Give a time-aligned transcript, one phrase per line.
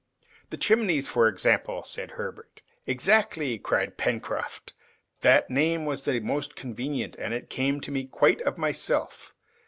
[0.49, 2.63] "The Chimneys, for example," said Herbert.
[2.87, 4.73] "Exactly!" replied Pencroft.
[5.19, 9.35] "That name was the most convenient, and it came to me quite of myself.